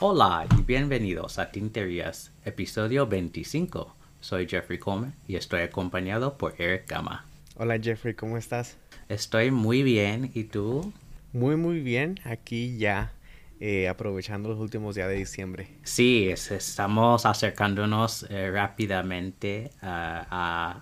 [0.00, 3.94] Hola y bienvenidos a Tinterías, episodio 25.
[4.20, 7.24] Soy Jeffrey Comer y estoy acompañado por Eric Gama.
[7.56, 8.76] Hola Jeffrey, ¿cómo estás?
[9.08, 10.92] Estoy muy bien, ¿y tú?
[11.32, 12.18] Muy, muy bien.
[12.24, 13.12] Aquí ya
[13.64, 15.68] eh, aprovechando los últimos días de diciembre.
[15.84, 20.26] Sí, es- estamos acercándonos eh, rápidamente a,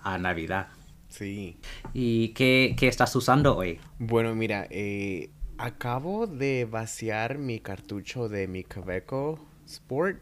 [0.03, 0.67] a- a Navidad.
[1.09, 1.57] Sí.
[1.93, 3.79] ¿Y qué, qué estás usando hoy?
[3.99, 9.37] Bueno, mira, eh, acabo de vaciar mi cartucho de mi Caveco
[9.67, 10.17] Sport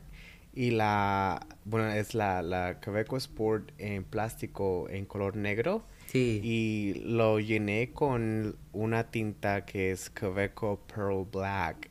[0.54, 6.42] y la, bueno, es la, la Caveco Sport en plástico en color negro Sí.
[6.44, 11.89] y lo llené con una tinta que es Caveco Pearl Black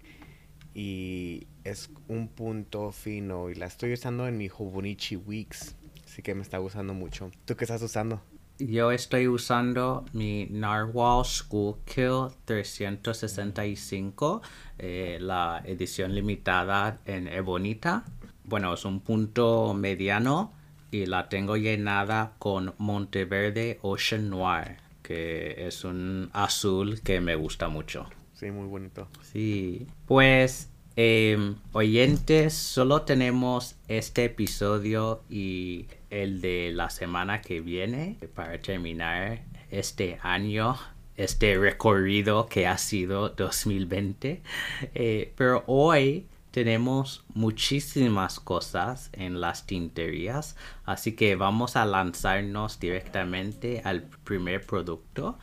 [0.75, 6.35] y es un punto fino y la estoy usando en mi Hobonichi Weeks, así que
[6.35, 7.31] me está gustando mucho.
[7.45, 8.23] ¿Tú qué estás usando?
[8.61, 14.43] Yo estoy usando mi Narwhal School Kill 365,
[14.79, 18.05] eh, la edición limitada en Ebonita.
[18.43, 20.53] Bueno, es un punto mediano
[20.91, 27.69] y la tengo llenada con Monteverde Ocean Noir, que es un azul que me gusta
[27.69, 28.09] mucho.
[28.39, 29.09] Sí, muy bonito.
[29.21, 38.17] Sí, pues em, oyentes, solo tenemos este episodio y el de la semana que viene
[38.37, 40.77] para terminar este año,
[41.17, 44.41] este recorrido que ha sido 2020.
[44.95, 53.83] Eh, pero hoy tenemos muchísimas cosas en las tinterías, así que vamos a lanzarnos directamente
[53.85, 55.37] al primer producto,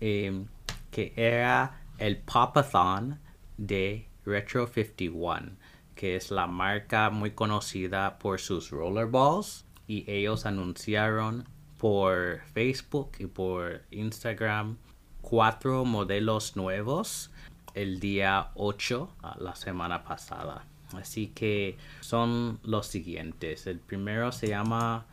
[0.00, 0.46] em,
[0.90, 3.20] que era el Popathon
[3.58, 5.52] de Retro 51,
[5.94, 13.26] que es la marca muy conocida por sus rollerballs, y ellos anunciaron por Facebook y
[13.26, 14.78] por Instagram
[15.20, 17.30] cuatro modelos nuevos
[17.74, 20.64] el día 8 a la semana pasada.
[20.94, 23.66] Así que son los siguientes.
[23.66, 25.04] El primero se llama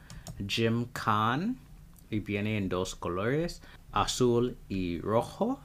[0.47, 1.57] Jim Khan
[2.09, 3.61] y viene en dos colores,
[3.91, 5.59] azul y rojo.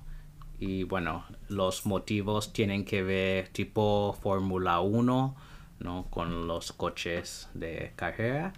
[0.64, 5.34] Y bueno, los motivos tienen que ver tipo Fórmula 1,
[5.80, 6.06] ¿no?
[6.08, 8.52] Con los coches de carrera.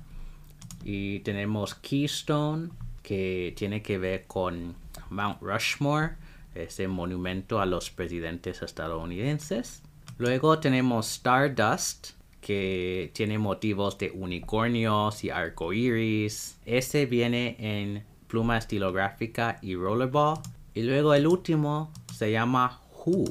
[0.85, 2.69] Y tenemos Keystone,
[3.03, 4.75] que tiene que ver con
[5.09, 6.17] Mount Rushmore,
[6.55, 9.83] ese monumento a los presidentes estadounidenses.
[10.19, 12.11] Luego tenemos Stardust,
[12.43, 16.59] que tiene motivos de unicornios y arcoíris.
[16.67, 20.43] Ese viene en pluma estilográfica y rollerball.
[20.75, 23.25] Y luego el último se llama Who.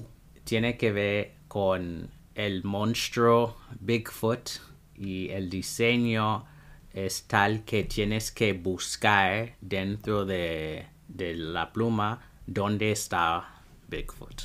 [0.45, 4.49] Tiene que ver con el monstruo Bigfoot
[4.95, 6.45] y el diseño
[6.93, 14.43] es tal que tienes que buscar dentro de, de la pluma dónde está Bigfoot.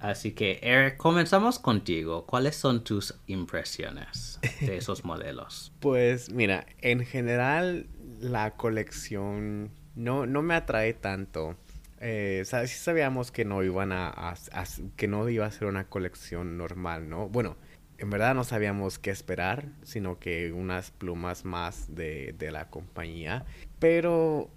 [0.00, 2.26] Así que Eric, comenzamos contigo.
[2.26, 5.72] ¿Cuáles son tus impresiones de esos modelos?
[5.78, 7.86] Pues mira, en general
[8.20, 11.56] la colección no, no me atrae tanto.
[12.04, 14.64] Eh, sí sabíamos que no iban a, a- a-
[14.96, 17.28] que no iba a ser una colección normal, ¿no?
[17.28, 17.56] Bueno,
[17.98, 23.44] en verdad no sabíamos qué esperar, sino que unas plumas más de, de la compañía.
[23.78, 24.50] Pero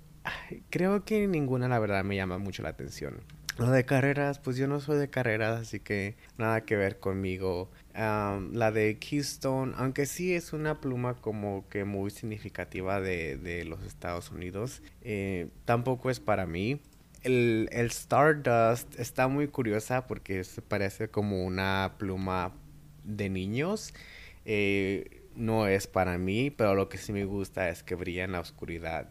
[0.72, 3.22] creo que ninguna, la verdad, me llama mucho la atención.
[3.58, 7.70] Lo de carreras, pues yo no soy de carreras, así que nada que ver conmigo.
[7.94, 13.64] Am, la de Keystone, aunque sí es una pluma como que muy significativa de, de
[13.64, 16.82] los Estados Unidos, eh, tampoco es para mí.
[17.26, 22.54] El, el Stardust está muy curiosa porque se parece como una pluma
[23.04, 23.94] de niños.
[24.46, 28.32] Eh, no es para mí, pero lo que sí me gusta es que brilla en
[28.34, 29.10] la oscuridad.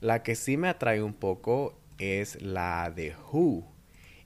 [0.00, 3.66] La que sí me atrae un poco es la de Who.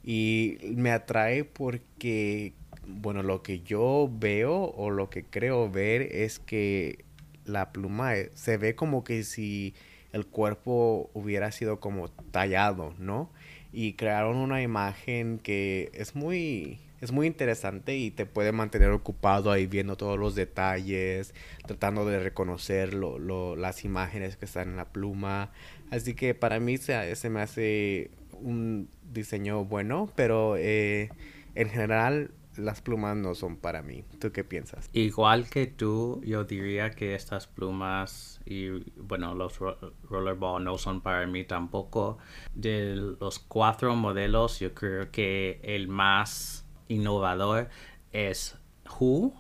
[0.03, 2.55] Y me atrae porque,
[2.85, 7.05] bueno, lo que yo veo o lo que creo ver es que
[7.45, 9.75] la pluma eh, se ve como que si
[10.13, 13.31] el cuerpo hubiera sido como tallado, ¿no?
[13.73, 19.53] Y crearon una imagen que es muy, es muy interesante y te puede mantener ocupado
[19.53, 21.35] ahí viendo todos los detalles,
[21.67, 25.53] tratando de reconocer las imágenes que están en la pluma.
[25.91, 31.11] Así que para mí se, se me hace un diseño bueno, pero eh,
[31.55, 32.31] en general
[32.61, 34.05] las plumas no son para mí.
[34.21, 34.89] ¿Tú qué piensas?
[34.93, 38.69] Igual que tú, yo diría que estas plumas y
[39.01, 39.79] bueno, los ro-
[40.09, 42.19] rollerball no son para mí tampoco.
[42.55, 47.69] De los cuatro modelos, yo creo que el más innovador
[48.13, 48.57] es
[48.99, 49.33] Who,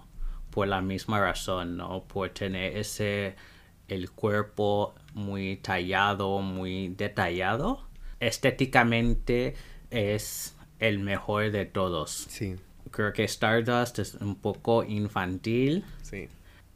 [0.50, 2.04] por la misma razón, ¿no?
[2.04, 3.36] Por tener ese
[3.88, 7.84] el cuerpo muy tallado, muy detallado.
[8.20, 9.54] Estéticamente
[9.90, 12.10] es el mejor de todos.
[12.28, 12.56] Sí.
[12.90, 15.84] Creo que Stardust es un poco infantil.
[16.02, 16.28] Sí.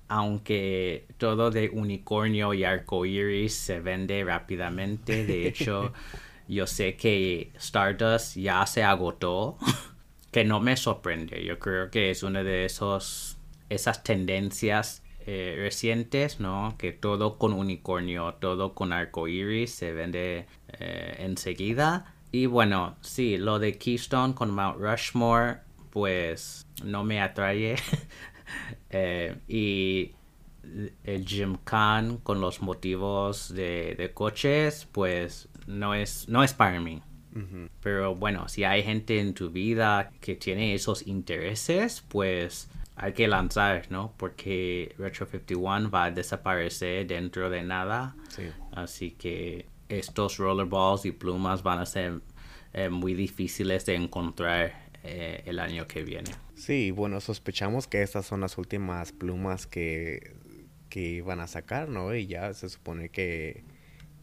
[0.09, 5.25] Aunque todo de unicornio y arcoiris se vende rápidamente.
[5.25, 5.93] De hecho,
[6.49, 9.59] yo sé que Stardust ya se agotó.
[10.31, 11.45] que no me sorprende.
[11.45, 13.39] Yo creo que es una de esos
[13.71, 16.75] esas tendencias eh, recientes, ¿no?
[16.77, 20.47] Que todo con unicornio, todo con arcoiris se vende
[20.79, 22.15] eh, enseguida.
[22.31, 25.59] Y bueno, sí, lo de Keystone con Mount Rushmore,
[25.95, 27.77] pues no me atrae.
[28.91, 30.13] Eh, y
[31.03, 36.79] el Jim Khan con los motivos de, de, coches, pues no es, no es para
[36.79, 37.03] mí.
[37.81, 43.27] Pero bueno, si hay gente en tu vida que tiene esos intereses, pues hay que
[43.27, 44.13] lanzar, ¿no?
[44.17, 48.15] Porque Retro 51 va a desaparecer dentro de nada.
[48.73, 52.21] Así que estos rollerballs y plumas van a ser
[52.73, 56.31] eh, muy difíciles de encontrar eh, el año que viene.
[56.57, 60.35] Sí, bueno, sospechamos que estas son las últimas plumas que,
[60.89, 62.15] que van a sacar, ¿no?
[62.15, 63.65] Y ya se supone que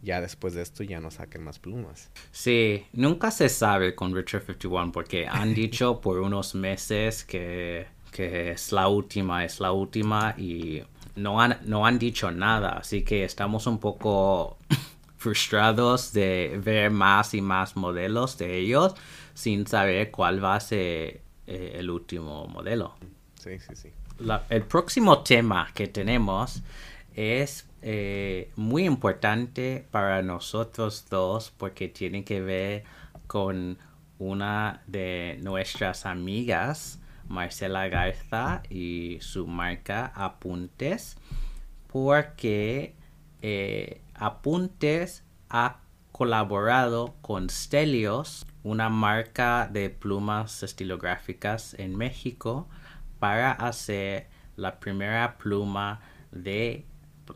[0.02, 2.12] ya después de esto ya no saquen más plumas.
[2.32, 8.52] Sí, nunca se sabe con Richard 51 porque han dicho por unos meses que que
[8.52, 10.84] es la última, es la última y
[11.16, 14.58] no han, no han dicho nada, así que estamos un poco
[15.18, 18.96] frustrados de ver más y más modelos de ellos
[19.34, 22.96] sin saber cuál va a ser eh, el último modelo.
[23.36, 23.90] Sí, sí, sí.
[24.50, 26.62] el próximo tema que tenemos
[27.16, 32.84] es eh, muy importante para nosotros dos porque tiene que ver
[33.28, 33.78] con
[34.20, 41.18] una de nuestras amigas Marcela Garza y su marca Apuntes
[41.88, 42.94] porque
[43.42, 45.80] eh, Apuntes ha
[46.12, 52.68] colaborado con Stelios, una marca de plumas estilográficas en México,
[53.20, 56.86] para hacer la primera pluma de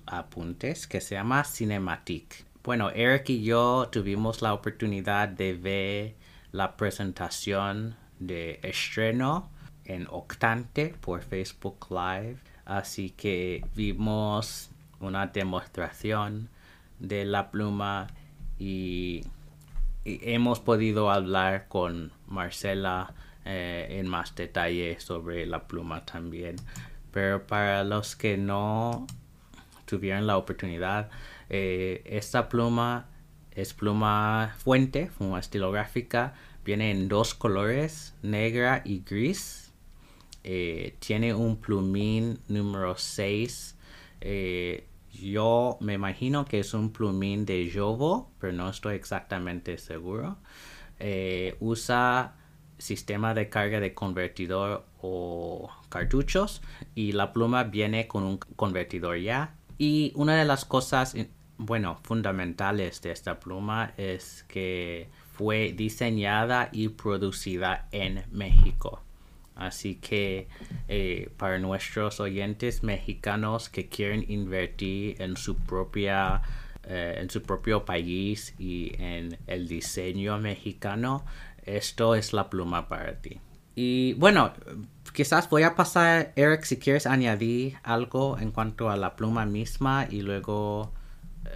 [0.05, 2.45] apuntes que se llama Cinematic.
[2.63, 6.15] Bueno, Eric y yo tuvimos la oportunidad de ver
[6.51, 9.49] la presentación de estreno
[9.85, 12.37] en Octante por Facebook Live.
[12.65, 16.49] Así que vimos una demostración
[16.99, 18.07] de la pluma
[18.57, 19.23] y,
[20.05, 23.13] hemos podido hablar con Marcela
[23.43, 26.55] eh, en más detalle sobre la pluma también.
[27.11, 29.07] Pero para los que no
[29.85, 31.09] tuvieron la oportunidad,
[31.49, 33.07] eh, esta pluma
[33.51, 39.65] es pluma fuente, pluma estilográfica, viene en dos colores, negra y gris
[40.47, 43.75] eh, tiene un plumín número 6.
[44.21, 44.85] Eh,
[45.21, 50.37] yo me imagino que es un plumín de Jovo, pero no estoy exactamente seguro.
[50.99, 52.35] Eh, usa
[52.77, 56.61] sistema de carga de convertidor o cartuchos
[56.93, 59.55] y la pluma viene con un convertidor ya.
[59.77, 61.15] Y una de las cosas,
[61.57, 69.04] bueno, fundamentales de esta pluma es que fue diseñada y producida en México.
[69.55, 70.47] Así que
[70.87, 76.41] eh, para nuestros oyentes mexicanos que quieren invertir en su propia
[76.87, 81.25] eh, en su propio país y en el diseño mexicano,
[81.63, 83.39] esto es la pluma para ti.
[83.73, 84.53] Y bueno,
[85.11, 90.07] quizás voy a pasar, Eric, si quieres añadir algo en cuanto a la pluma misma
[90.07, 90.93] y luego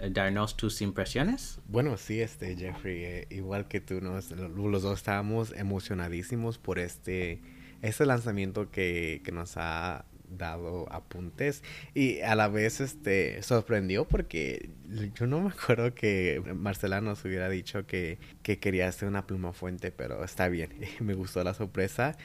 [0.00, 1.60] eh, darnos tus impresiones.
[1.68, 7.40] Bueno, sí, este Jeffrey, igual que tú, los dos estábamos emocionadísimos por este
[7.82, 11.62] ese lanzamiento que, nos ha dado apuntes.
[11.94, 14.70] Y a la vez este sorprendió porque
[15.14, 19.92] yo no me acuerdo que Marcela nos hubiera dicho que, quería hacer una pluma fuente
[19.92, 20.70] pero está bien
[21.00, 22.16] me gustó la sorpresa.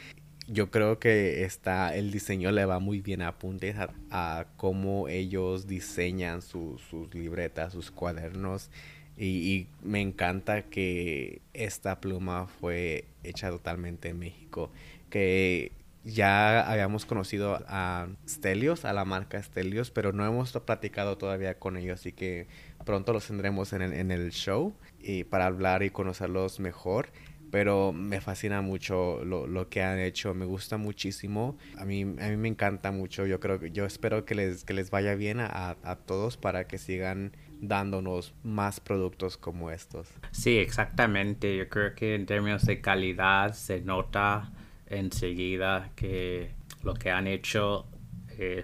[0.48, 3.76] Yo creo que está el diseño le va muy bien a apuntes
[4.12, 6.82] a, cómo ellos diseñan sus
[7.14, 8.70] libretas sus cuadernos.
[9.18, 14.72] Y, y, me encanta que esta pluma fue hecha totalmente en México
[15.10, 15.72] que
[16.06, 21.78] ya habíamos conocido a Stelios, a la marca Stelios, pero no hemos platicado todavía con
[21.78, 22.48] ellos, así que
[22.86, 27.10] pronto los tendremos en el, en el show y para hablar y conocerlos mejor.
[27.52, 31.58] Pero me fascina mucho lo, lo, que han hecho, me gusta muchísimo.
[31.78, 33.26] A mí, a mí me encanta mucho.
[33.26, 36.78] Yo creo yo espero que les, que les vaya bien a, a todos para que
[36.78, 40.10] sigan dándonos más productos como estos.
[40.32, 41.56] Sí, exactamente.
[41.56, 44.52] Yo creo que en términos de calidad se nota
[44.88, 46.52] enseguida que
[46.84, 47.88] lo que han hecho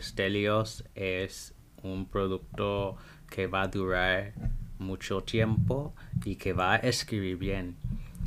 [0.02, 2.96] Stelios es un producto
[3.30, 4.34] que va a durar
[4.78, 5.94] mucho tiempo
[6.26, 7.76] y que va a escribir bien.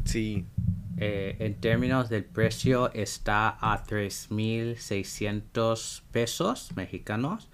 [0.04, 0.44] Sí.
[0.96, 7.48] Eh, en términos del precio está a 3.600 pesos mexicanos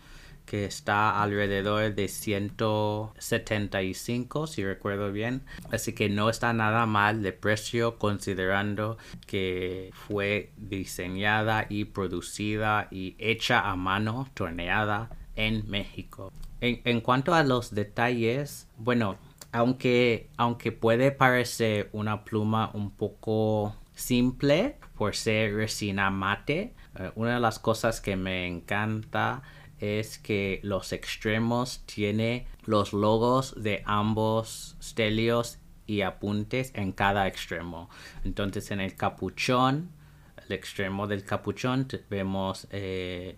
[0.50, 5.42] que está alrededor de 175 si recuerdo bien.
[5.70, 13.14] Así que no está nada mal de precio considerando que fue diseñada y producida y
[13.20, 16.32] hecha a mano torneada en México.
[16.60, 19.18] En, cuanto a los detalles bueno
[19.52, 27.34] aunque, aunque puede parecer una pluma un poco simple por ser resina mate, eh, una
[27.34, 29.42] de las cosas que me encanta
[29.80, 37.90] es que los extremos tiene los logos de ambos stelios y apuntes en cada extremo.
[38.24, 39.90] Entonces en el capuchón,
[40.46, 43.36] el extremo del capuchón vemos eh,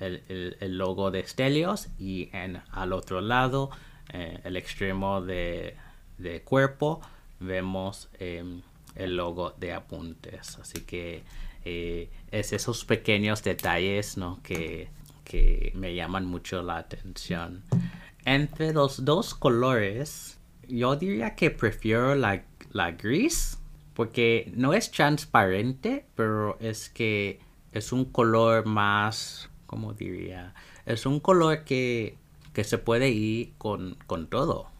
[0.00, 3.70] el, el, logo de stelios y en al otro lado
[4.12, 5.76] eh, el extremo de,
[6.44, 7.00] cuerpo
[7.40, 8.62] vemos em,
[8.94, 10.58] el logo de apuntes.
[10.58, 11.22] Así que
[11.64, 14.88] eh, es esos pequeños detalles que,
[15.74, 17.62] me llaman mucho la atención.
[18.24, 20.38] Entre los dos colores,
[20.68, 23.58] yo diría que prefiero la, la gris
[23.94, 27.40] porque no es transparente, pero es que
[27.72, 30.54] es un color más, ¿cómo diría?
[30.86, 32.16] Es un color que
[32.52, 33.96] que se puede ir con,
[34.28, 34.70] todo.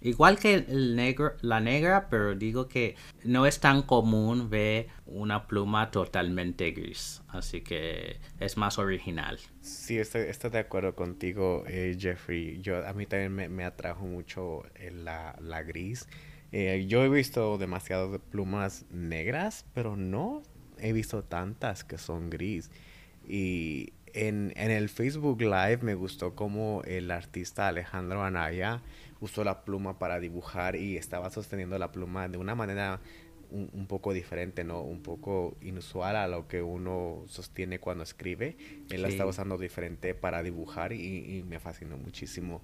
[0.00, 5.46] Igual que el negro, la negra, pero digo que no es tan común ver una
[5.46, 9.38] pluma totalmente gris, así que es más original.
[9.60, 12.60] Sí, estoy, de acuerdo contigo, eh, Jeffrey.
[12.62, 16.08] Yo, a mí también me, atrajo mucho eh, la, la, gris.
[16.52, 20.42] Eh, yo he visto demasiadas plumas negras, pero no
[20.78, 22.70] he visto tantas que son gris.
[23.26, 23.92] Y
[24.26, 28.82] en, el Facebook Live me gustó cómo el artista Alejandro Anaya
[29.20, 33.00] usó la pluma para dibujar y estaba sosteniendo la pluma de una manera
[33.50, 34.82] un, poco diferente, ¿no?
[34.82, 38.56] Un poco inusual a lo que uno sostiene cuando escribe.
[38.90, 42.60] Él la estaba usando diferente para dibujar y, me fascinó muchísimo.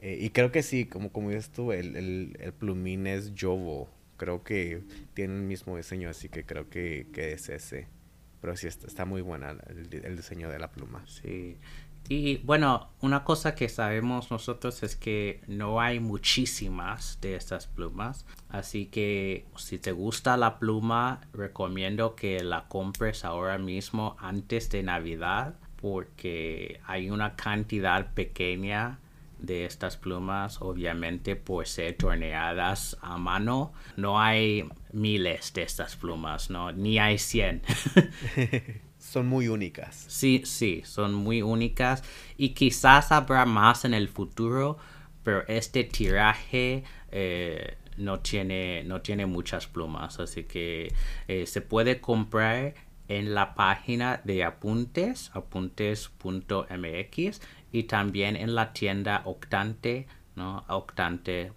[0.00, 1.96] Eh, y creo que sí, como, como dices tú, el,
[2.38, 3.88] el, plumín es Jovo.
[4.18, 4.82] Creo que
[5.14, 7.88] tiene el mismo diseño, así que creo que, que es ese.
[8.40, 11.04] Pero sí está, muy buena el, diseño de la pluma.
[11.06, 11.58] Sí.
[12.08, 18.24] Y bueno, una cosa que sabemos nosotros es que no hay muchísimas de estas plumas.
[18.48, 24.82] Así que si te gusta la pluma, recomiendo que la compres ahora mismo antes de
[24.82, 25.54] Navidad.
[25.76, 28.98] Porque hay una cantidad pequeña
[29.42, 33.72] de estas plumas, obviamente por ser torneadas a mano.
[33.96, 36.72] No hay miles de estas plumas, ¿no?
[36.72, 37.62] Ni hay 100.
[39.00, 40.04] son muy únicas.
[40.08, 42.04] Sí, sí, son muy únicas
[42.36, 44.78] y quizás habrá más en el futuro,
[45.24, 50.94] pero este tiraje eh, no, tiene, no tiene muchas plumas, así que
[51.28, 52.74] eh, se puede comprar
[53.08, 57.40] en la página de apuntes, apuntes.mx
[57.72, 60.64] y también en la tienda Octante, ¿no?
[60.68, 61.50] octante.mx.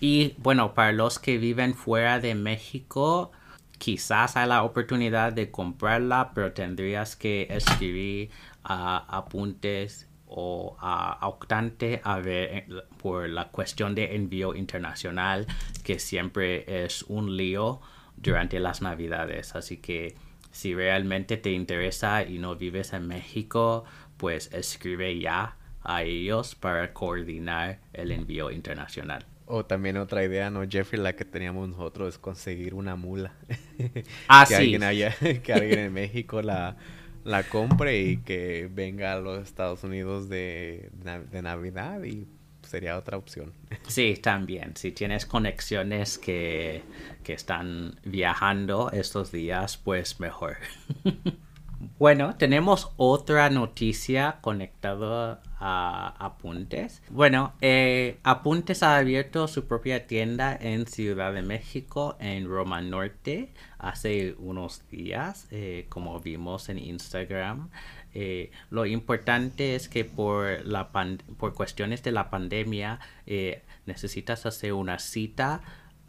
[0.00, 3.32] Y bueno, para los que viven fuera de México,
[3.78, 8.30] quizás hay la oportunidad de comprarla, pero tendrías que escribir
[8.64, 12.66] a apuntes o a, Octante a ver eh,
[12.98, 15.46] por la cuestión de envío internacional,
[15.84, 17.80] que siempre es un lío
[18.16, 19.54] durante las navidades.
[19.54, 20.14] Así que
[20.50, 23.84] si realmente te interesa y no vives en México,
[24.22, 29.26] pues escribe ya a ellos para coordinar el envío internacional.
[29.46, 31.02] O también otra idea, ¿no, Jeffrey?
[31.02, 33.34] La que teníamos nosotros es conseguir una mula.
[34.28, 34.62] Ah, que sí.
[34.62, 35.12] Alguien allá,
[35.42, 36.76] que alguien en México la,
[37.24, 40.90] la compre y que venga a los Estados Unidos de,
[41.32, 42.28] de Navidad y
[42.62, 43.52] sería otra opción.
[43.88, 44.76] Sí, también.
[44.76, 46.84] Si tienes conexiones que,
[47.24, 50.58] que están viajando estos días, pues mejor.
[51.98, 57.02] Bueno, tenemos otra noticia conectada a Apuntes.
[57.10, 63.52] Bueno, eh, Apuntes ha abierto su propia tienda en Ciudad de México, en Roma Norte,
[63.78, 67.70] hace unos días, eh, como vimos en Instagram.
[68.14, 70.62] Eh, lo importante es que por,
[71.52, 73.00] cuestiones de la pandemia
[73.86, 75.62] necesitas hacer una cita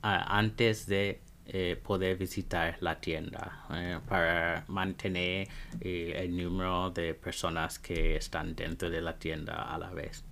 [0.04, 5.50] antes de eh, poder visitar la tienda eh, para mantener
[5.82, 10.24] eh, el número de personas que están dentro de la tienda a la vez.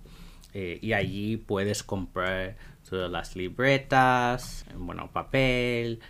[0.54, 2.56] y allí puedes comprar
[2.88, 6.00] todas las libretas, bueno, papel,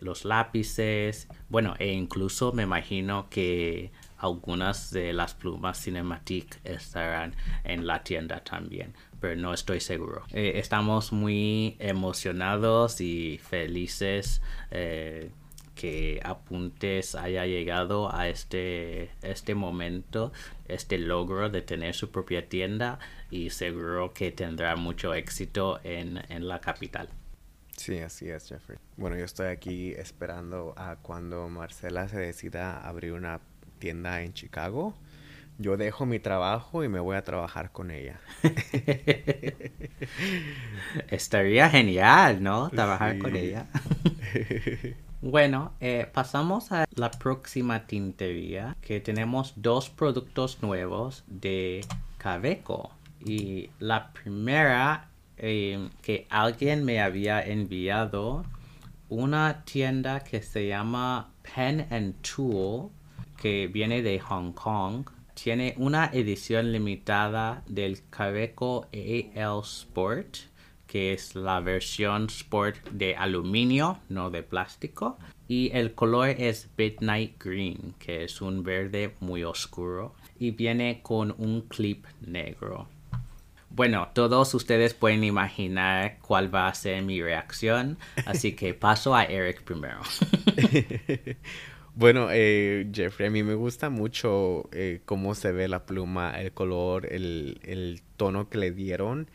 [0.00, 7.34] los lápices, bueno, e incluso me imagino que algunas de las plumas Cinematic estarán
[7.64, 10.24] en la tienda también, pero no estoy seguro.
[10.32, 15.30] Eh, estamos muy emocionados y felices eh,
[15.76, 20.32] que Apuntes haya llegado a este, este momento,
[20.66, 22.98] este logro de tener su propia tienda
[23.30, 27.08] y seguro que tendrá mucho éxito en, en la capital.
[27.76, 28.78] Sí, así es, Jeffrey.
[28.96, 33.40] Bueno, yo estoy aquí esperando a cuando Marcela se decida abrir una
[33.78, 34.96] tienda en Chicago.
[35.58, 38.20] Yo dejo mi trabajo y me voy a trabajar con ella.
[41.08, 42.70] Estaría genial, ¿no?
[42.70, 43.66] Trabajar con ella.
[45.22, 51.84] bueno, eh, pasamos a la próxima tintería, que tenemos dos productos nuevos de
[52.18, 52.92] Caveco.
[53.24, 58.44] Y la primera eh, que alguien me había enviado
[59.08, 62.90] una tienda que se llama Pen and Tool,
[63.36, 65.04] que viene de Hong Kong.
[65.42, 70.36] Tiene una edición limitada del Caveco AL Sport,
[70.86, 75.18] que es la versión Sport de aluminio, no de plástico.
[75.48, 80.14] Y el color es Midnight Green, que es un verde muy oscuro.
[80.38, 82.86] Y viene con un clip negro.
[83.68, 89.24] Bueno, todos ustedes pueden imaginar cuál va a ser mi reacción, así que paso a
[89.24, 90.02] Eric primero.
[91.94, 96.52] bueno, eh, Jeffrey, a mí me gusta mucho eh, cómo se ve la pluma, el
[96.52, 99.28] color, el, tono que le dieron.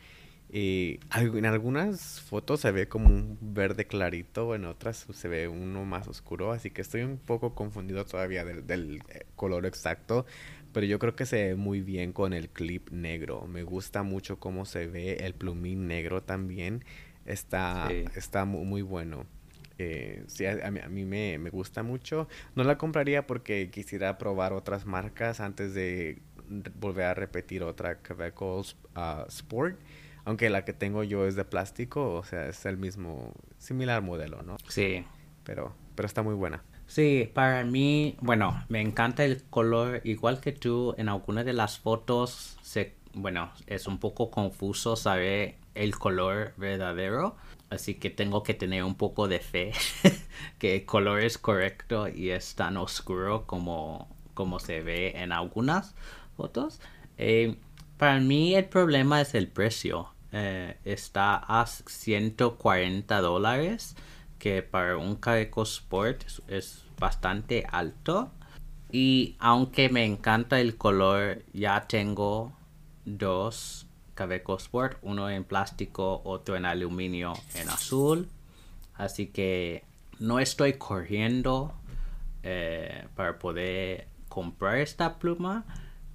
[0.50, 5.84] Y en algunas fotos se ve como un verde clarito, en otras se ve uno
[5.84, 10.24] más oscuro, así que estoy un poco confundido todavía del eh, color exacto
[10.72, 13.46] pero yo creo que se ve muy bien con el clip negro.
[13.46, 16.84] Me gusta mucho cómo se ve el plumín negro también.
[17.26, 19.26] Está, está muy, bueno.
[19.78, 22.28] Eh, sí, a, mí, me, gusta mucho.
[22.54, 26.20] No la compraría porque quisiera probar otras marcas antes de
[26.80, 29.78] volver a repetir otra Quebeco uh, Sport.
[30.24, 34.42] Aunque la que tengo yo es de plástico, o sea, es el mismo, similar modelo,
[34.42, 34.56] ¿no?
[34.68, 35.04] Sí.
[35.44, 36.62] Pero, pero está muy buena.
[36.86, 41.78] Sí, para mí, bueno, me encanta el color, igual que tú, en algunas de las
[41.78, 47.36] fotos, se, bueno, es un poco confuso saber el color verdadero,
[47.70, 49.72] así que tengo que tener un poco de fe
[50.58, 55.94] que el color es correcto y es tan oscuro como, como se ve en algunas
[56.36, 56.80] fotos.
[57.18, 57.56] Eh,
[57.96, 60.08] para mí el problema es el precio.
[60.32, 63.96] Eh, está a 140 dólares
[64.38, 68.30] que para un Caveco Sport es, bastante alto.
[68.90, 72.52] Y aunque me encanta el color, ya tengo
[73.04, 73.87] dos
[74.18, 78.28] Caveco Sport, uno en plástico, otro en aluminio en azul.
[78.94, 79.84] Así que
[80.18, 81.72] no estoy corriendo
[82.42, 85.64] eh, para poder comprar esta pluma,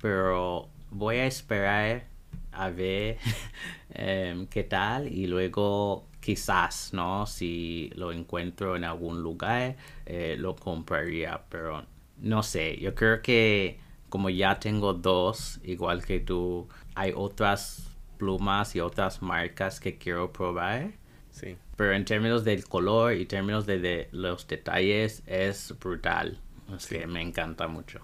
[0.01, 2.03] pero voy a esperar
[2.51, 3.19] a ver
[3.91, 7.25] em, qué tal y luego quizás, ¿no?
[7.25, 11.85] Si lo encuentro en algún lugar, eh, lo compraría, pero
[12.17, 17.92] no sé, yo creo que como ya tengo dos, igual que tú, hay otras
[18.23, 20.91] plumas y otras marcas que quiero probar.
[21.31, 21.57] Sí.
[21.75, 26.39] Pero en términos del color y términos de, los detalles es brutal.
[26.73, 27.99] Así que me encanta mucho.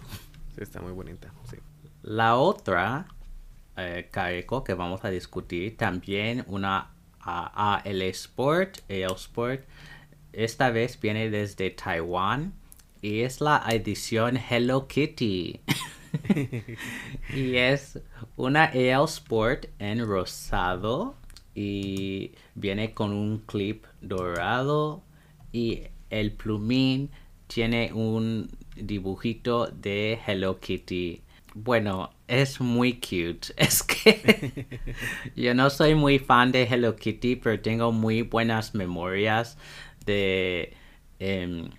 [0.55, 1.31] Sí, está muy bonita.
[1.49, 1.57] Sí.
[2.03, 3.07] La otra
[3.77, 9.63] eh, que vamos a discutir, también una AL Sport, AL Sport.
[10.33, 12.53] Esta vez viene desde Taiwán
[13.01, 15.61] y es la edición Hello Kitty.
[17.35, 17.99] y es
[18.35, 21.15] una AL Sport en rosado
[21.55, 25.03] y viene con un clip dorado
[25.51, 27.09] y el plumín
[27.47, 31.21] tiene un dibujito de Hello Kitty
[31.53, 33.53] bueno, es muy cute.
[33.57, 34.79] Es que
[35.35, 39.57] yo no soy muy fan de Hello Kitty, pero tengo muy buenas memorias
[40.05, 40.73] de
[41.19, 41.69] em,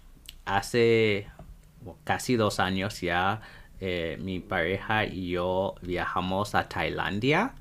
[0.44, 1.26] hace
[2.04, 3.40] casi dos años ya.
[3.80, 7.54] Eh, mi pareja y yo viajamos a Tailandia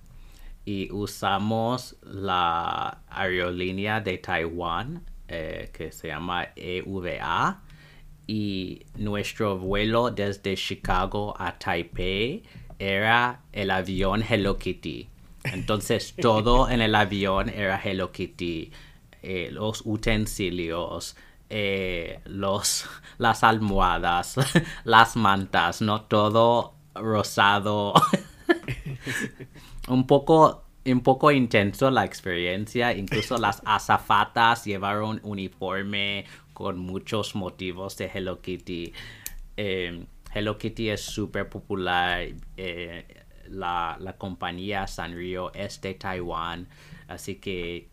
[0.66, 7.62] y usamos la aerolínea de Taiwán eh, que se llama EVA
[8.28, 12.44] y nuestro vuelo desde Chicago a Taipei
[12.78, 15.08] era el avión Hello Kitty.
[15.44, 18.72] Entonces todo en el avión era Hello Kitty.
[19.22, 21.16] Eh, los utensilios,
[21.50, 24.36] eh, los, las almohadas,
[24.84, 27.94] las mantas, no todo rosado.
[29.88, 37.98] un poco un poco intenso la experiencia, incluso las azafatas llevaron uniforme con muchos motivos
[37.98, 38.94] de Hello Kitty.
[39.58, 42.28] Em, Hello Kitty es súper popular.
[42.58, 43.06] eh,
[43.50, 46.68] la, la compañía Sanrio es de Taiwán,
[47.08, 47.90] así que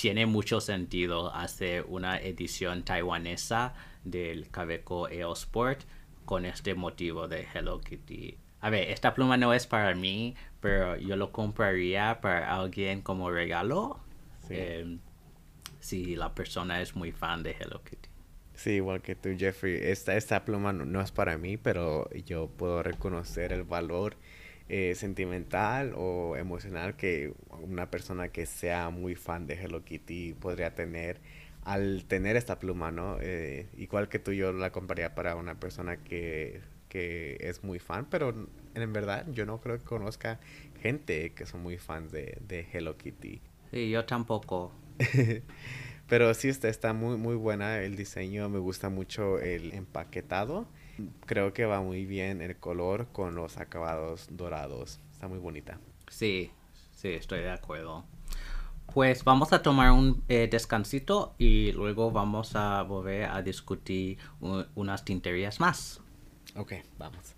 [0.00, 5.80] tiene mucho sentido hacer una edición taiwanesa del Cabeco EOSport
[6.24, 8.38] con este motivo de Hello Kitty.
[8.60, 13.30] A ver, esta pluma no es para mí, pero yo lo compraría para alguien como
[13.30, 13.98] regalo.
[14.46, 14.54] Sí.
[14.56, 14.98] eh,
[15.80, 18.08] si la persona es muy fan de Hello Kitty.
[18.54, 19.78] Sí, igual que tú, Jeffrey.
[19.80, 24.16] Esta, esta pluma no, no es para mí, pero yo puedo reconocer el valor
[24.68, 30.74] eh, sentimental o emocional que una persona que sea muy fan de Hello Kitty podría
[30.74, 31.20] tener
[31.62, 33.18] al tener esta pluma, ¿no?
[33.20, 38.06] Eh, igual que tú, yo la compraría para una persona que, que es muy fan,
[38.08, 38.34] pero
[38.74, 40.40] en verdad yo no creo que conozca
[40.80, 43.40] gente que son muy fans de, de Hello Kitty.
[43.70, 44.72] Sí, yo tampoco.
[46.08, 50.66] Pero sí está, está muy, muy buena el diseño, me gusta mucho el empaquetado.
[51.26, 55.00] Creo que va muy bien el color con los acabados dorados.
[55.12, 55.78] Está muy bonita.
[56.08, 56.50] Sí,
[56.92, 58.04] sí, estoy de acuerdo.
[58.92, 65.04] Pues vamos a tomar un eh, descansito y luego vamos a volver a discutir unas
[65.04, 66.00] tinterías más.
[66.56, 67.34] Ok, vamos.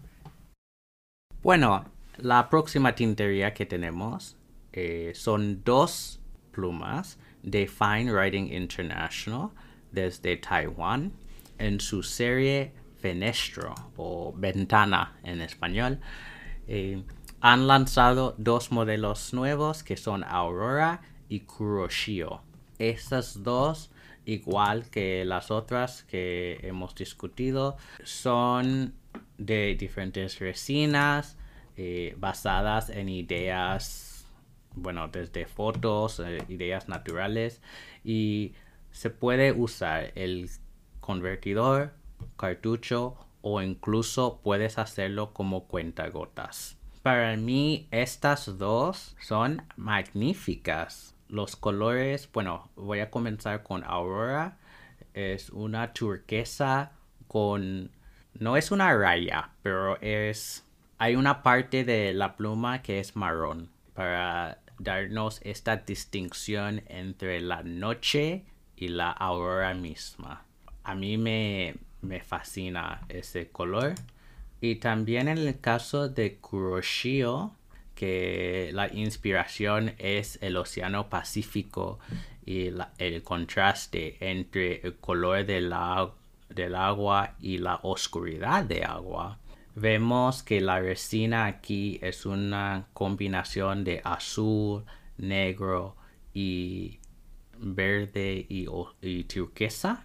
[1.43, 1.85] Bueno,
[2.19, 4.37] la próxima tintería que tenemos
[4.73, 6.21] eh, son dos
[6.53, 9.51] plumas de Fine Writing International
[9.91, 11.13] desde Taiwán
[11.59, 16.01] en su serie Fenestro o Ventana en español.
[16.69, 17.03] Eh,
[17.41, 22.43] han lanzado dos modelos nuevos que son Aurora y Kuroshio.
[22.79, 23.91] Estas dos,
[24.27, 28.95] igual que las otras que hemos discutido, son
[29.39, 31.39] de diferentes resinas
[31.77, 34.27] eh, basadas en ideas,
[34.75, 37.63] bueno, desde fotos, eh, ideas naturales
[38.05, 38.53] y
[38.91, 40.51] se puede usar el
[41.01, 41.93] convertidor,
[42.37, 46.77] cartucho o incluso puedes hacerlo como cuentagotas.
[47.03, 51.15] Para mí estas dos son magníficas.
[51.29, 54.59] Los colores, bueno, voy a comenzar con Aurora.
[55.15, 56.93] Es una turquesa
[57.27, 57.91] con...
[58.35, 60.67] No es una raya, pero es...
[60.99, 67.63] Hay una parte de la pluma que es marrón para darnos esta distinción entre la
[67.63, 68.45] noche
[68.77, 70.45] y la aurora misma.
[70.85, 73.95] A mí me, me fascina ese color.
[74.61, 77.53] Y también en el caso de Kuroshio,
[77.95, 81.99] que la inspiración es el Océano Pacífico
[82.45, 89.39] y el contraste entre el color del, agua y la oscuridad de agua.
[89.75, 94.85] Vemos que la resina aquí es una combinación de azul,
[95.17, 95.97] negro
[96.35, 96.99] y
[97.59, 100.05] verde y turquesa.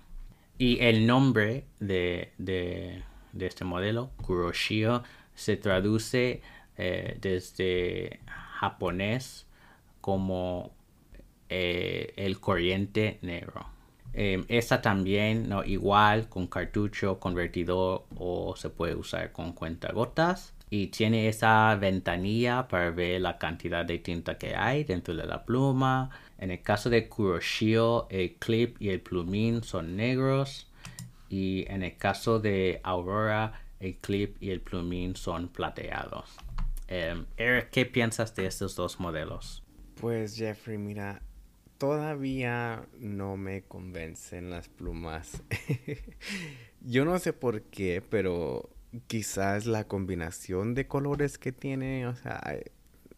[0.58, 3.04] Y el nombre de, de-
[3.40, 5.04] este modelo, Kuroshio,
[5.36, 6.42] se traduce
[6.78, 9.46] eh, desde japonés
[10.02, 10.74] como
[11.50, 13.68] eh, el corriente negro.
[14.14, 20.55] Eh, esta también, no, igual con cartucho, convertidor o se puede usar con cuentagotas.
[20.70, 25.46] Y tiene esa ventanilla para ver la cantidad de tinta que hay dentro de la
[25.46, 26.10] pluma.
[26.38, 30.68] En el caso de Kuroshio, el clip y el plumín son negros.
[31.30, 36.36] Y en el caso de Aurora, el clip y el plumín son plateados.
[36.88, 39.64] Em, Eric, ¿qué piensas de estos dos modelos?
[40.00, 41.22] Pues Jeffrey, mira,
[41.78, 45.42] todavía no me convencen las plumas.
[46.82, 48.70] Yo no sé por qué, pero
[49.08, 52.42] quizás la combinación de colores que tiene, o sea,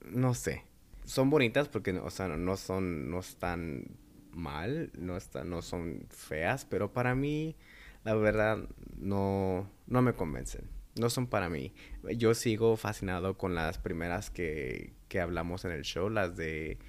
[0.06, 0.64] no sé.
[1.06, 3.86] Son bonitas porque, o sea, no son, no están
[4.34, 7.56] mal, no están, no son feas, pero para mí,
[8.04, 8.60] la verdad,
[8.98, 10.70] no, no me convencen.
[11.00, 11.74] No son para mí.
[12.16, 16.80] Yo sigo fascinado con las primeras que, que hablamos en el show, las de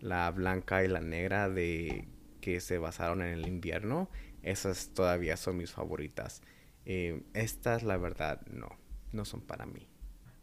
[0.00, 2.06] la blanca y la negra de
[2.40, 4.10] que se basaron en el invierno.
[4.42, 6.42] Esas todavía son mis favoritas.
[6.86, 8.68] Eh, estas, la verdad, no,
[9.12, 9.86] no son para mí.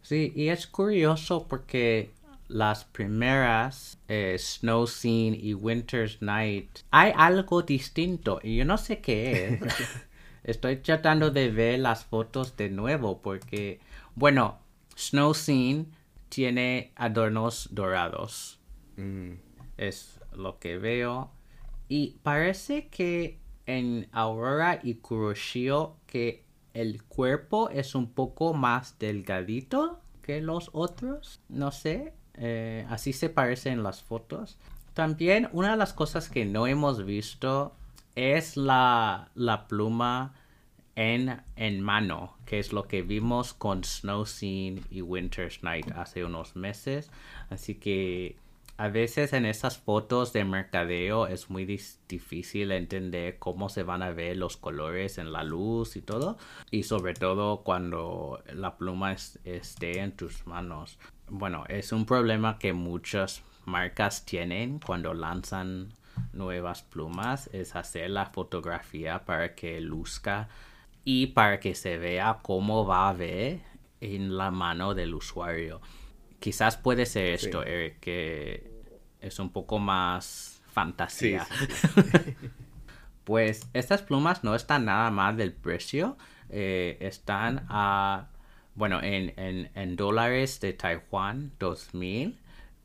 [0.01, 2.11] Sí, y es curioso porque
[2.47, 8.99] las primeras, eh, Snow Scene y Winter's Night, hay algo distinto y yo no sé
[8.99, 9.59] qué es.
[10.43, 13.79] Estoy tratando de ver las fotos de nuevo porque,
[14.15, 14.59] bueno,
[14.97, 15.85] Snow Scene
[16.29, 18.59] tiene adornos dorados.
[18.97, 19.33] Mm,
[19.77, 21.31] Es lo que veo.
[21.87, 26.43] Y parece que en Aurora y Kuroshio que
[26.73, 31.41] el cuerpo es un poco más delgadito que los otros.
[31.49, 32.13] No sé.
[32.35, 34.57] eh, así se parece en las fotos.
[34.93, 37.75] También una de las cosas que no hemos visto
[38.15, 40.33] es la, la pluma
[40.95, 46.25] en, en mano, que es lo que vimos con Snow Scene y Winter's Night hace
[46.25, 47.09] unos meses.
[47.49, 48.35] Así que
[48.81, 54.09] a veces en esas fotos de mercadeo es muy difícil entender cómo se van a
[54.09, 56.39] ver los colores en la luz y todo.
[56.71, 60.97] Y sobre todo cuando la pluma esté en tus manos.
[61.29, 65.89] Bueno, es un problema que muchas marcas tienen cuando lanzan
[66.33, 67.51] nuevas plumas.
[67.53, 70.49] Es hacer la fotografía para que luzca
[71.05, 73.61] y para que se vea cómo va a ver
[73.99, 75.81] en la mano del usuario.
[76.39, 78.70] Quizás puede ser esto, Eric, que
[79.21, 81.47] es un poco más fantasía.
[83.23, 86.17] pues estas plumas no están nada más del precio.
[86.49, 88.27] Eh, están a,
[88.75, 89.33] bueno, en,
[89.73, 92.37] en, dólares de Taiwán, 2000.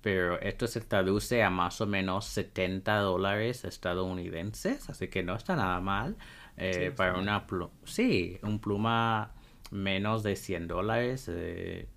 [0.03, 4.89] Pero esto se traduce a más o menos 70 dólares estadounidenses.
[4.89, 6.17] Así que no está nada mal.
[6.57, 7.71] Eh, para una pluma.
[7.85, 9.33] Sí, un pluma
[9.71, 11.27] menos de 100 dólares.
[11.29, 11.89] Eh,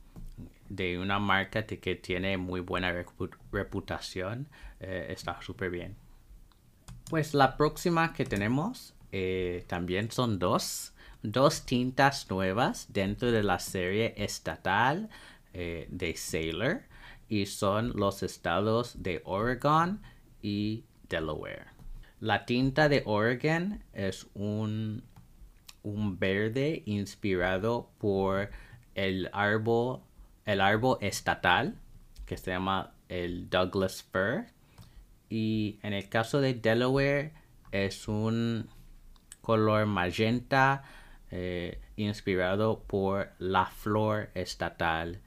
[0.70, 2.94] de una marca que tiene muy buena
[3.52, 4.48] reputación
[4.80, 5.96] eh, está súper bien.
[7.10, 13.60] Pues la próxima que tenemos eh, también son dos, dos tintas nuevas dentro de la
[13.60, 15.10] serie estatal
[15.54, 16.84] eh, de Sailor
[17.28, 20.02] y son los estados de Oregon
[20.42, 21.66] y Delaware.
[22.20, 25.04] La tinta de Oregon es un,
[25.84, 28.52] un verde inspirado por
[28.94, 30.02] el árbol
[30.50, 31.76] el árbol estatal,
[32.26, 34.48] que se llama el Douglas Fir.
[35.30, 37.34] Y en el caso de Delaware
[37.72, 38.68] es un
[39.42, 40.84] color magenta
[41.30, 45.22] eh, inspirado por la flor estatal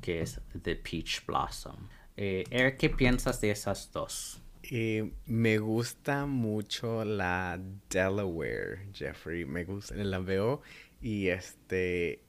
[0.00, 1.88] que es The Peach Blossom.
[2.16, 4.40] Eh, Eric, ¿qué piensas de esas dos?
[4.62, 9.44] Eh, me gusta mucho la Delaware, Jeffrey.
[9.44, 10.62] Me gusta, la veo
[11.00, 12.24] y este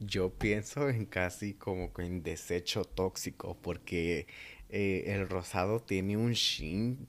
[0.00, 4.26] yo pienso en casi como en desecho tóxico porque
[4.68, 7.08] eh, el rosado tiene un sheen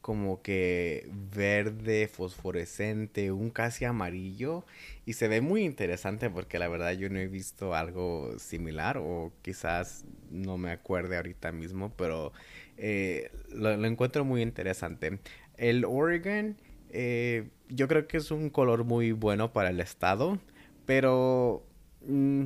[0.00, 4.64] como que verde, fosforescente, un casi amarillo
[5.04, 9.32] y se ve muy interesante porque la verdad yo no he visto algo similar o
[9.42, 12.32] quizás no me acuerde ahorita mismo, pero
[12.78, 15.18] eh, lo, encuentro muy interesante.
[15.56, 16.56] El Oregon
[16.90, 20.38] eh, yo creo que es un color muy bueno para el estado,
[20.86, 21.67] pero
[22.02, 22.44] Mm,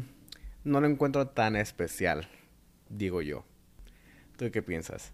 [0.64, 2.28] no lo encuentro tan especial,
[2.88, 3.44] digo yo.
[4.36, 5.12] ¿Tú qué piensas?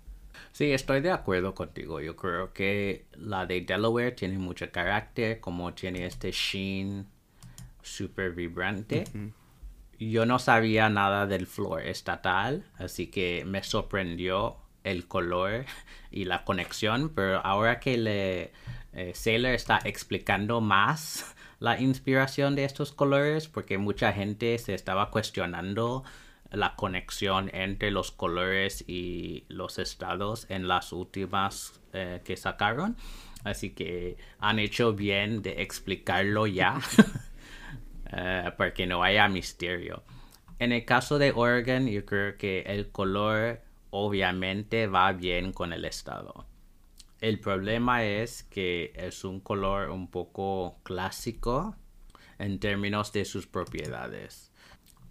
[0.52, 2.00] Sí, estoy de acuerdo contigo.
[2.00, 7.06] Yo creo que la de Delaware tiene mucho carácter, como tiene este sheen
[7.82, 9.04] super vibrante.
[9.98, 15.64] Yo no sabía nada del flor estatal, así que me sorprendió el color
[16.10, 18.52] y la conexión, pero ahora que le
[18.92, 25.10] eh, Sailor está explicando más la inspiración de estos colores porque mucha gente se estaba
[25.10, 26.04] cuestionando
[26.50, 32.96] la conexión entre los colores y los estados en las últimas eh, que sacaron.
[33.44, 36.80] Así que han hecho bien de explicarlo ya
[38.12, 40.02] eh, para que no haya misterio.
[40.58, 45.84] En el caso de Oregon, yo creo que el color obviamente va bien con el
[45.84, 46.46] estado.
[47.20, 51.74] El problema es que es un color un poco clásico
[52.38, 54.52] en términos de sus propiedades.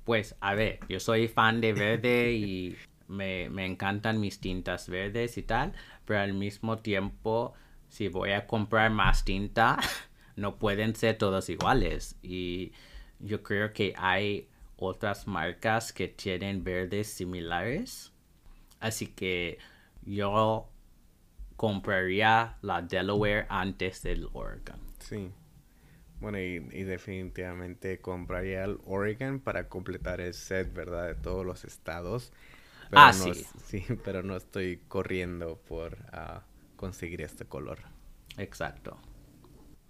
[0.06, 5.44] Pues a ver, yo soy fan de verde y me, encantan mis tintas verdes y
[5.44, 5.74] tal,
[6.06, 7.54] pero al mismo tiempo,
[7.90, 9.78] si voy a comprar más tinta,
[10.38, 12.18] no pueden ser todos iguales.
[12.22, 12.72] Y
[13.20, 18.14] yo creo que hay otras marcas que tienen verdes similares.
[18.80, 19.58] Así que
[20.04, 20.70] yo
[21.58, 24.80] compraría la Delaware antes del Oregon.
[25.00, 25.32] Sí.
[26.22, 31.08] Bueno, y, definitivamente compraría el Oregon para completar el set, ¿verdad?
[31.08, 32.32] De todos los estados.
[32.92, 33.46] ah, sí.
[33.66, 36.44] Sí, pero no estoy corriendo por ah,
[36.76, 37.80] conseguir este color.
[38.38, 38.98] Exacto.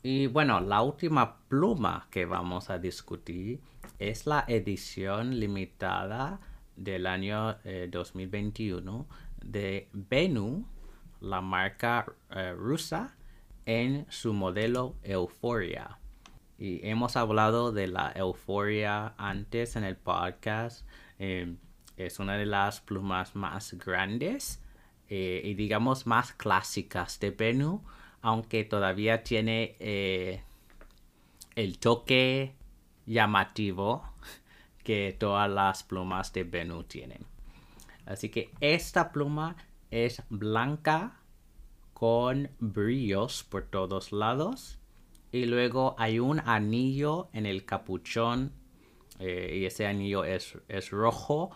[0.04, 3.60] Y bueno, la última pluma que vamos a discutir
[4.00, 6.40] es la edición limitada
[6.76, 7.58] del año
[7.90, 10.66] 2021 eh, de Benu
[11.20, 13.16] la marca eh, rusa
[13.66, 16.00] en su modelo Euphoria.
[16.58, 20.88] Y hemos hablado de la Euphoria antes en el podcast.
[21.20, 21.58] Em,
[21.98, 24.62] es una de las plumas más grandes
[25.10, 27.84] eh, y digamos más clásicas de Bennu,
[28.22, 30.42] aunque todavía tiene eh,
[31.56, 32.56] el toque
[33.06, 34.04] llamativo
[34.84, 37.26] que todas las plumas de Bennu tienen.
[38.06, 39.58] Así que esta pluma
[39.92, 41.20] es blanca
[41.94, 44.80] con brillos por todos lados
[45.32, 48.54] Y luego hay un anillo en el capuchón
[49.20, 51.52] eh, y ese anillo es, es rojo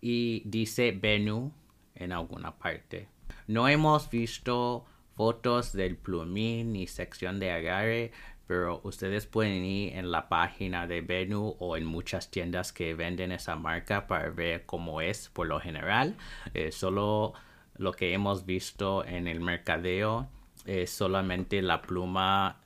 [0.00, 1.52] y dice Bennu
[1.94, 3.08] en alguna parte.
[3.46, 8.12] No hemos visto fotos del plumín ni sección de agarre,
[8.46, 13.32] pero ustedes pueden ir en la página de Bennu o en muchas tiendas que venden
[13.32, 16.16] esa marca para ver cómo es por lo general.
[16.54, 17.34] Eh, solo
[17.80, 20.28] lo que hemos visto en el mercadeo
[20.66, 22.60] es solamente la pluma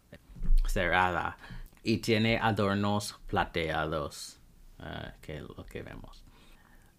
[0.67, 1.39] cerrada
[1.85, 4.41] y tiene adornos plateados,
[4.81, 6.25] eh, que es lo que vemos.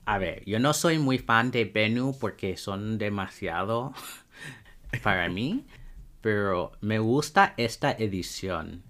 [0.05, 3.93] A ver, yo no soy muy fan de Bennu porque son demasiado
[5.03, 5.65] para mí,
[6.21, 8.81] pero me gusta esta edición.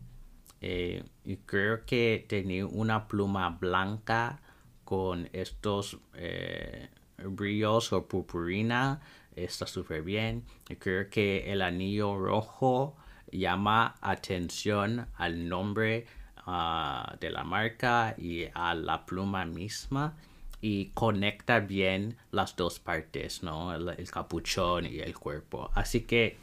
[0.61, 4.39] Eh, y creo que tenía una pluma blanca
[4.83, 9.01] con estos eh, brillos o purpurina
[9.35, 10.43] está súper bien.
[10.79, 12.95] Creo que el anillo rojo
[13.31, 16.05] llama atención al nombre
[16.45, 20.15] ah, de la marca y a la pluma misma
[20.61, 23.73] y conecta bien las dos partes, ¿no?
[23.75, 25.69] El, capuchón y el cuerpo.
[25.75, 26.37] Así que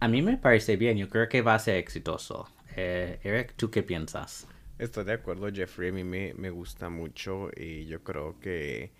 [0.00, 2.48] a mí me parece bien, yo creo que va a ser exitoso.
[2.76, 4.48] Eh, Eric, ¿tú qué piensas?
[4.78, 8.90] Estoy de acuerdo, Jeffrey, a mí me, me gusta mucho y yo creo que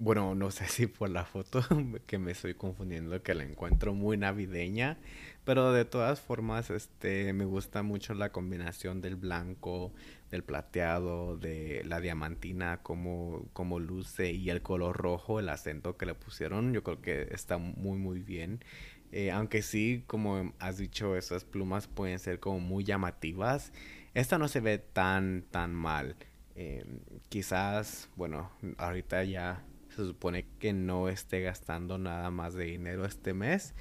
[0.00, 1.60] bueno, no sé si por la foto
[2.06, 4.98] que me estoy confundiendo, que la encuentro muy navideña,
[5.44, 9.92] pero de todas formas, este, me gusta mucho la combinación del blanco,
[10.30, 16.06] del plateado, de la diamantina, como, como luce y el color rojo, el acento que
[16.06, 18.64] le pusieron, yo creo que está muy, muy bien.
[19.12, 23.72] Eh, aunque sí, como has dicho, esas plumas pueden ser como muy llamativas.
[24.14, 26.16] Esta no se ve tan, tan mal.
[26.54, 26.84] Eh,
[27.28, 29.64] quizás, bueno, ahorita ya
[30.00, 33.74] se supone que no esté gastando nada más de dinero este mes,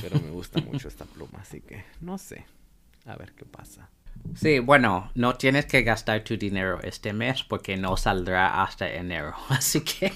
[0.00, 2.44] pero me gusta mucho esta pluma, así que no sé,
[3.06, 3.88] a ver qué pasa.
[4.34, 9.34] Sí, bueno, no tienes que gastar tu dinero este mes porque no saldrá hasta enero,
[9.48, 10.12] así que...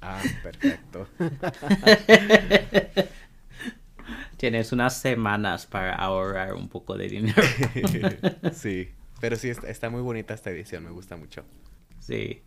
[0.00, 1.08] ah, perfecto.
[4.36, 7.42] tienes unas semanas para ahorrar un poco de dinero.
[8.52, 11.44] sí, pero sí, está, está muy bonita esta edición, me gusta mucho.
[11.98, 12.42] Sí.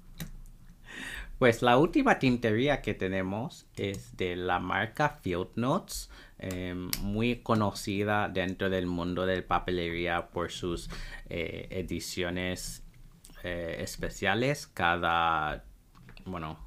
[1.38, 8.30] Pues la última tintería que tenemos es de la marca Field Notes, em, muy conocida
[8.30, 10.90] dentro del mundo de papelería por sus
[11.30, 12.84] eh, ediciones
[13.44, 15.66] eh, especiales cada,
[16.26, 16.58] bueno,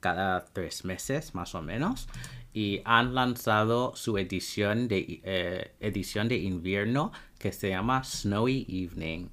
[0.00, 2.08] cada tres meses más o menos.
[2.52, 9.30] Y han lanzado su edición de, eh, edición de invierno que se llama Snowy Evening.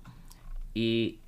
[0.73, 1.19] Y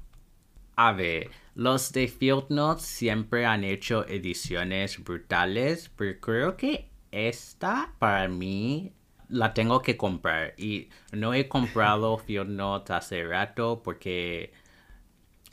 [0.77, 7.93] a ver, los de Field Notes siempre han hecho ediciones brutales, pero creo que esta
[7.99, 8.93] para mí
[9.27, 10.53] la tengo que comprar.
[10.57, 14.53] Y no he comprado Field Notes hace rato porque,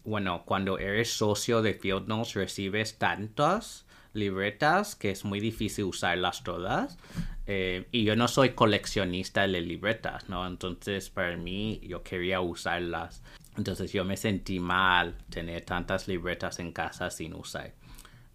[0.04, 6.42] bueno, cuando eres socio de Field Notes recibes tantas libretas que es muy difícil usarlas
[6.42, 6.98] todas.
[7.46, 10.46] Eh, y yo no soy coleccionista de libretas, ¿no?
[10.46, 13.22] Entonces, para mí, yo quería usarlas.
[13.58, 17.74] Entonces, yo me sentí mal tener tantas libretas en casa sin usar.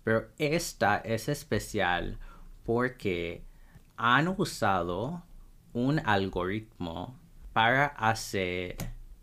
[0.04, 2.20] Pero esta es especial
[2.66, 3.46] porque
[3.96, 5.24] han usado
[5.72, 7.18] un algoritmo
[7.54, 8.76] para hacer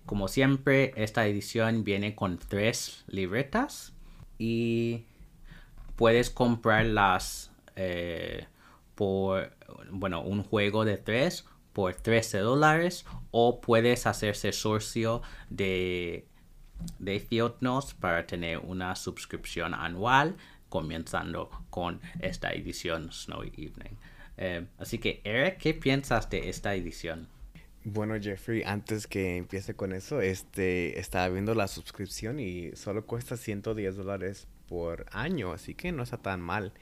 [0.07, 3.93] Como siempre, esta edición viene con tres libretas
[4.39, 5.03] y
[5.95, 8.47] puedes comprar las eh,
[8.95, 9.51] por,
[9.91, 16.25] bueno, un juego de tres por 13 dólares o puedes hacerse socio de,
[16.99, 20.35] de Fiotnos para tener una suscripción anual
[20.69, 23.97] comenzando con esta edición Snowy Evening.
[24.37, 27.27] Eh, así que, Eric, ¿qué piensas de esta edición?
[27.83, 33.37] Bueno, Jeffrey, antes que empiece con eso, este, estaba viendo la suscripción y solo cuesta
[33.37, 36.73] 110 dólares por año, así que no está tan mal.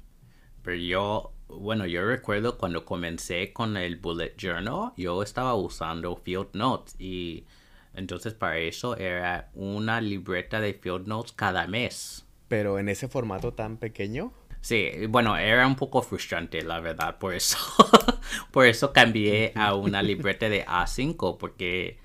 [0.63, 6.49] pero yo bueno, yo recuerdo cuando comencé con el bullet journal, yo estaba usando Field
[6.53, 7.45] Notes y
[7.93, 12.25] entonces para eso era una libreta de Field Notes cada mes.
[12.47, 14.33] Pero en ese formato tan pequeño.
[14.67, 17.57] Sí, bueno, era un poco frustrante, la verdad, por eso,
[18.51, 21.99] por eso cambié a una libreta de A5, porque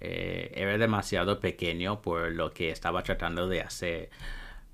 [0.00, 4.10] eh, era demasiado pequeño por lo que estaba tratando de hacer.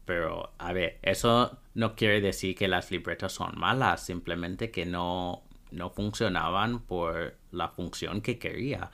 [0.05, 5.43] Pero, a ver, eso no quiere decir que las libretas son malas, simplemente que no,
[5.71, 8.91] no funcionaban por la función que quería.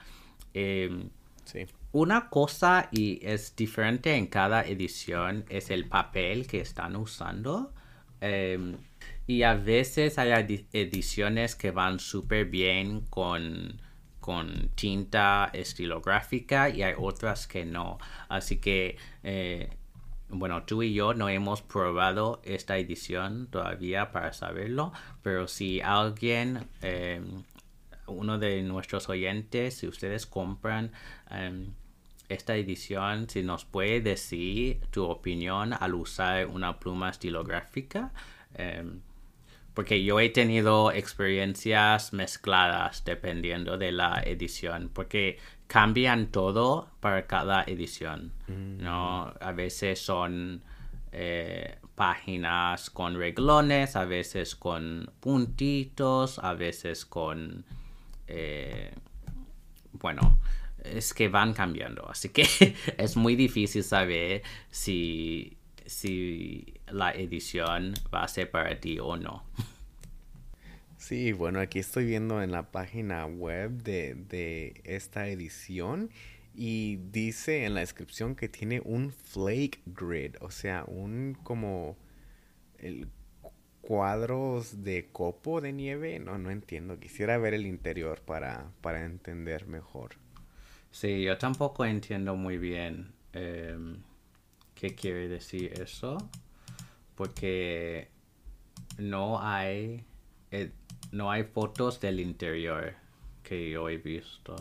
[0.53, 1.09] Em,
[1.43, 1.65] sí.
[1.91, 7.73] Una cosa, y es diferente en cada edición, es el papel que están usando.
[8.21, 8.77] Em,
[9.27, 13.81] y a veces hay ediciones que van súper bien con,
[14.19, 17.97] con tinta estilográfica y hay otras que no.
[18.29, 19.69] Así que eh,
[20.29, 24.91] bueno, tú y yo no hemos probado esta edición todavía para saberlo,
[25.23, 27.43] pero si alguien, em,
[28.07, 30.91] uno de nuestros oyentes, si ustedes compran
[31.29, 31.73] em,
[32.29, 38.11] esta edición, si nos puede decir tu opinión al usar una pluma estilográfica.
[38.53, 39.01] Em,
[39.73, 47.63] porque yo he tenido experiencias mezcladas dependiendo de la edición, porque cambian todo para cada
[47.63, 49.31] edición, ¿no?
[49.39, 50.63] A veces son
[51.11, 57.63] eh, páginas con reglones, a veces con puntitos, a veces con...
[58.27, 58.93] Eh,
[59.93, 60.39] bueno,
[60.93, 62.45] es que van cambiando, así que
[62.97, 69.45] es muy difícil saber si si la edición va a ser para ti o no.
[70.97, 76.09] Sí, bueno, aquí estoy viendo en la página web de, de esta edición
[76.53, 81.95] y dice en la descripción que tiene un flake grid, o sea, un como
[82.79, 83.07] el
[83.87, 86.19] cuadros de copo de nieve.
[86.19, 86.99] No, no entiendo.
[86.99, 90.15] Quisiera ver el interior para, para entender mejor.
[90.91, 93.13] Sí, yo tampoco entiendo muy bien.
[93.33, 93.77] Eh,
[94.73, 96.17] ¿Qué quiere decir eso?
[97.15, 98.09] Porque
[98.97, 100.05] no hay,
[100.51, 100.71] eh,
[101.11, 102.95] no hay fotos del interior
[103.43, 104.55] que yo he visto.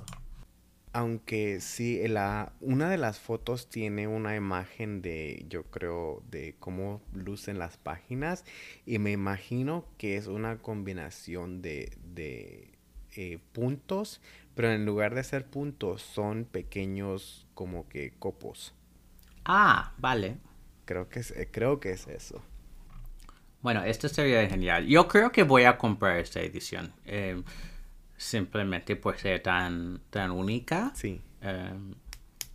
[0.93, 7.03] Aunque sí, la, una de las fotos tiene una imagen de, yo creo, de cómo
[7.13, 8.47] lucen las páginas.
[8.87, 12.71] Y me imagino que es una combinación de, de
[13.15, 14.23] eh, puntos,
[14.57, 18.75] pero en lugar de ser puntos son pequeños como que copos.
[19.45, 20.39] Ah, vale.
[20.87, 22.43] Creo que es, creo que es eso.
[23.61, 24.87] Bueno, esto sería genial.
[24.87, 26.95] Yo creo que voy a comprar esta edición.
[27.05, 27.45] Em,
[28.17, 30.91] simplemente por ser tan, tan única.
[30.95, 31.21] Sí.
[31.43, 31.95] Em,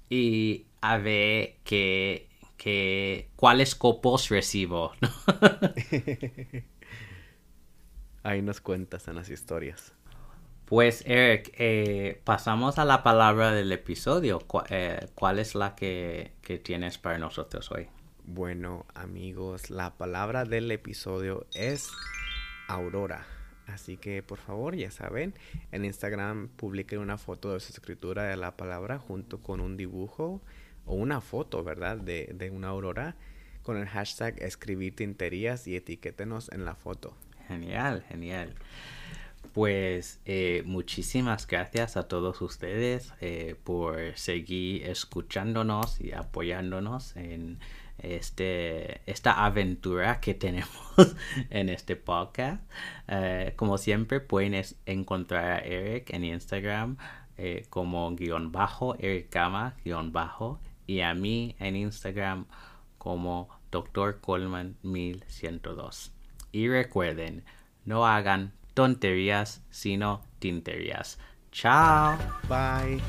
[0.09, 2.27] y a ver qué,
[3.35, 4.93] cuáles copos recibo.
[8.23, 9.93] Ahí nos cuentas en las historias.
[10.72, 14.39] Pues Eric, eh, pasamos a la palabra del episodio.
[14.69, 16.32] Eh, ¿Cuál es la que,
[16.63, 17.89] tienes para nosotros hoy?
[18.24, 21.89] Bueno, amigos, la palabra del episodio es
[22.69, 23.28] aurora.
[23.67, 25.34] Así que por favor, ya saben,
[25.74, 30.41] en Instagram publiquen una foto de su escritura de la palabra junto con un dibujo
[30.86, 31.97] o una foto, ¿verdad?
[31.97, 33.17] De, de una aurora
[33.61, 37.17] con el hashtag escribir tinterías y etiquétenos en la foto.
[37.49, 38.55] Genial, genial.
[39.53, 47.59] Pues eh, muchísimas gracias a todos ustedes eh, por seguir escuchándonos y apoyándonos en
[47.97, 51.17] este, esta aventura que tenemos
[51.49, 52.63] en este podcast.
[53.09, 56.97] Eh, como siempre pueden encontrar a Eric en Instagram
[57.69, 62.45] como guion bajo, Eric Gama guion bajo y a mí en Instagram
[62.97, 64.21] como Dr.
[64.21, 66.13] Coleman 1102.
[66.51, 67.43] Y recuerden,
[67.83, 71.19] no hagan tonterías, sino tinterías.
[71.51, 72.17] Chao.
[72.47, 73.01] Bye.